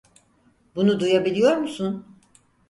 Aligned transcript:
Bunu 0.75 0.99
duyabiliyor 0.99 1.57
musun? 1.57 2.05